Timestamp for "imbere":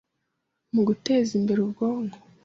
1.39-1.59